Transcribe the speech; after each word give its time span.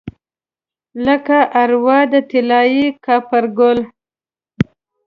لکه 1.05 1.37
اروا 1.61 1.99
د 2.11 2.13
طلايي 2.31 2.85
کاپرګل 3.05 3.79